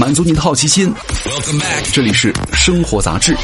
[0.00, 0.90] 满足你的好奇心。
[1.92, 3.36] 这里是生活杂志。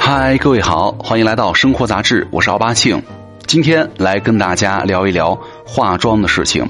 [0.00, 3.00] 嗨，各位好，欢迎来到生活杂志，我是奥巴庆。
[3.46, 6.68] 今天来跟大家聊一聊化妆的事情。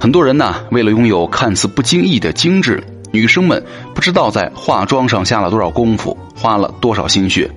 [0.00, 2.82] 很多人呢，为了拥有看似不经意的精致，
[3.12, 3.62] 女生们
[3.94, 7.50] 不知道在化妆上下了多少功夫，花了多少心血。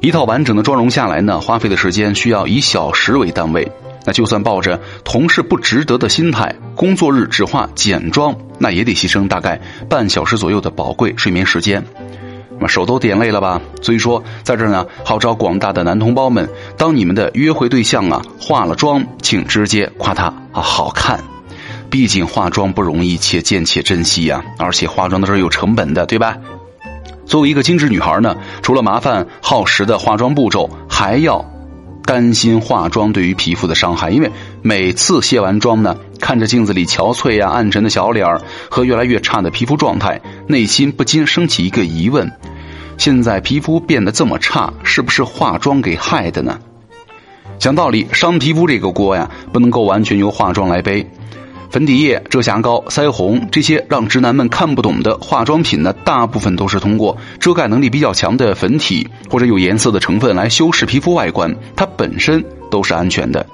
[0.00, 3.70] 一套完整的妆容下来呢，花费的时间需要以小时为单位。
[4.04, 11.84] 那就算抱着同事不值得的心态，工作日只化简妆，那也得牺牲大概半小时左右的宝贵睡眠时间。
[12.60, 13.60] 那手都点累了吧？
[13.82, 21.24] 所以说，在这儿呢，号召广大的男同胞们，当你们的约会对象啊化了妆，请直接夸他啊好看。
[21.90, 24.42] 毕竟化妆不容易，且见且珍惜呀。
[24.58, 26.36] 而且化妆的是有成本的，对吧？
[27.26, 31.44] 作为一个精致女孩呢，除了麻烦耗时的化妆步骤，还要
[32.04, 34.10] 担心化妆对于皮肤的伤害。
[34.10, 34.30] 因为
[34.62, 42.30] 每次卸完妆呢，看着镜子里憔悴呀、暗沉的小脸儿和越来越差的皮肤状态，内心不禁升起一个疑问：
[42.96, 46.60] 现在皮肤变得这么差，是不是化妆给害的呢？
[47.58, 51.10] 讲道理，伤皮肤这个锅呀，不能够完全由化妆来背。
[51.70, 63.44] 粉底液、遮瑕膏、腮红这些让直男们看不懂的化妆品呢，大部分都是通过遮盖能力比较强的粉体或者有颜色的成分来修饰皮肤外观，它本身都是安全的。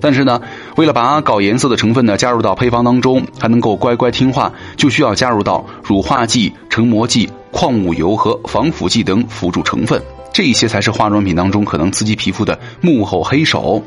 [0.00, 0.40] 但是呢，
[0.76, 10.00] 为了把搞颜色的成分呢加入到配方当中，还能够乖乖听话，就需要加入到乳化剂、成膜剂、矿物油和防腐剂等辅助成分，
[10.32, 13.82] 这些才是化妆品当中可能刺激皮肤的幕后黑手。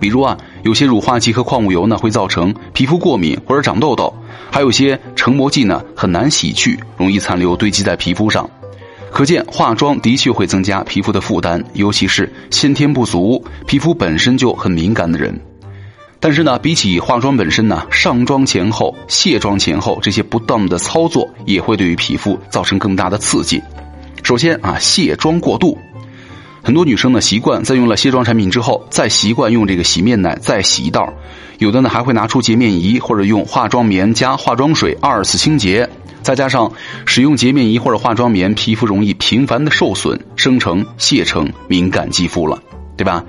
[0.00, 4.12] 比如啊，有些乳化剂和矿物油呢会造成皮肤过敏或者长痘痘，
[4.50, 8.48] 还有些成膜剂呢很难洗去，容易残留堆积在皮肤上。
[9.12, 15.38] 可见化妆的确会增加皮肤的负担，尤其是先天不足、皮肤本身就很敏感的人。
[16.20, 23.60] 但是呢，比起化妆本身呢，上妆前后、卸妆前后这些不当的操作也会对于皮肤造成更大的刺激。
[24.22, 25.76] 首先啊，卸妆过度。
[26.62, 31.12] 很多女生呢习惯在用了卸妆产品之后，再习惯用这个洗面奶再洗一道，
[31.58, 35.88] 有的呢还会拿出洁面仪或者用化妆棉加化妆水二次清洁，
[36.22, 36.72] 再加上
[37.06, 42.62] 使用洁面仪或者化妆棉，皮肤容易频繁的受损，生成卸成敏感肌肤了，
[42.96, 43.24] 对吧？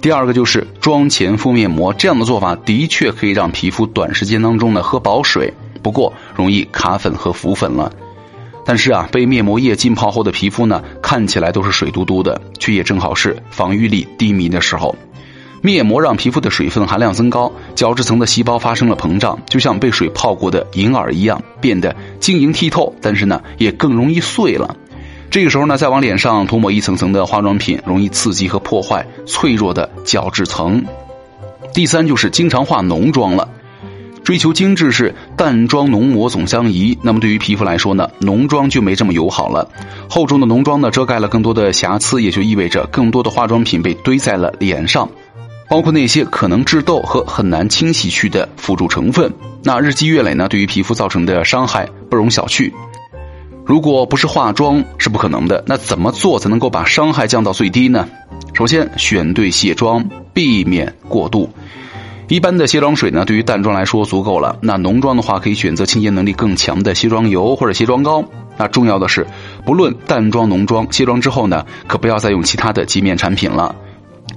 [0.00, 7.90] 第二个就是妆前敷面膜，这样的做法的确可以让皮肤短时间当中呢喝饱水，不过容易卡粉和浮粉了。
[8.66, 14.94] 但是啊，被面膜液浸泡后的皮肤呢，看起来都是水嘟嘟的，却也正好是防御力低迷的时候。
[15.62, 22.94] 面膜让皮肤的水分含量增高，角质层的细胞发生了膨胀，就像被水泡过的银耳一样，变得晶莹剔透。
[23.00, 24.76] 但是呢，也更容易碎了。
[25.30, 30.84] 这个时候呢，再往脸上涂抹一层层的化妆品，容易刺激和破坏脆弱的角质层。
[31.72, 33.48] 第三就是经常化浓妆了。
[34.26, 39.70] 追求精致是淡妆浓抹总相宜，那么对于皮肤来说呢，浓妆就没这么友好了。
[40.10, 45.08] 厚重的浓妆呢，遮盖了更多的瑕疵，也就意味着更多的化妆品被堆在了脸上，
[45.68, 49.32] 包括那些可能致痘和很难清洗去的辅助成分。
[49.62, 52.72] 那日积月累呢，对于皮肤造成的伤害不容小觑。
[53.64, 58.08] 如果不是化妆是不可能的，那怎么做才能够把伤害降到最低呢？
[58.54, 60.04] 首先选对卸妆，
[60.34, 61.48] 避免过度。
[62.28, 64.58] 一般的卸妆水呢，对于淡妆来说足够了。
[64.60, 68.24] 那浓妆的话，可以选择清洁能力更强的卸妆油或者卸妆膏。
[68.56, 69.24] 那重要的是，
[69.64, 73.76] 不论淡妆浓妆，卸妆之后呢，可不要再用其他的洁面产品了。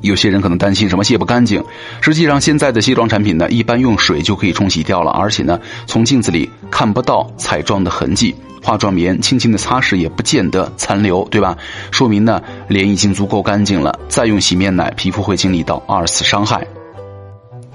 [0.02, 1.64] 有些人可能担心什么卸不干净，
[2.00, 11.58] 实际上现在的卸妆产品呢，一般用水就可以冲洗掉了，而且呢，从镜子里看不到彩妆的痕迹，化妆棉轻轻的擦拭也不见得残留，对吧？
[11.90, 14.00] 说明呢，脸已经足够干净了。
[14.08, 16.68] 再用洗面奶，皮肤会经历到二次伤害。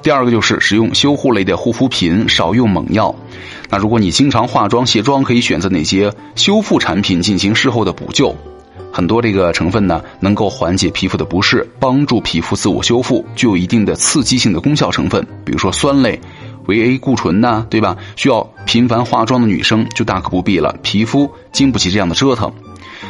[0.04, 3.14] 第二个就是使用修护类的护肤品，少用猛药。
[3.70, 8.36] 那如果你经常化妆卸妆，可以选择哪些修复产品进行事后的补救？
[8.92, 15.26] 很多这个成分呢，能够缓解皮肤的不适，帮助皮肤自我修复，具有一定的刺激性的功效成分。
[15.42, 16.20] 比如说酸类、
[16.66, 17.96] 维 A 固醇呐，对吧？
[18.14, 22.52] 需要频繁化妆的女生就大可不必了，皮肤经不起这样的折腾。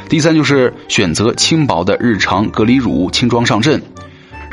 [0.09, 3.83] 第三就是选择轻薄的日常隔离乳，轻装上阵。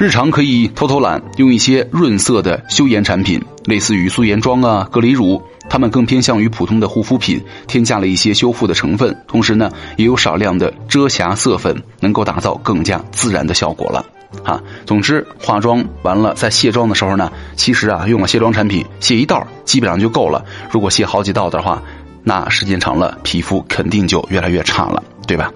[0.02, 5.40] 日常可以偷偷懒，用一些润色的修颜产品，类似于素颜妆啊、隔离乳，
[5.70, 14.04] 它们更偏向于普通的护肤品，添加了一些修复的成分，同时呢，也有少量的遮瑕色粉，能够打造更加自然的效果了。
[14.44, 20.44] 哈，总之化妆完了在卸妆的时候呢，其实啊，用了卸妆产品卸一道基本上就够了。
[20.72, 21.84] 如果卸好几道的话，
[22.24, 25.54] 那时间长了，皮肤肯定就越来越差了，对吧？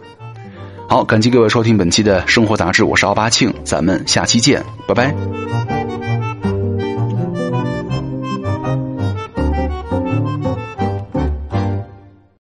[0.88, 5.75] 好，感谢各位收听本期的生活杂志，我是奥巴庆，咱们下期见，拜拜。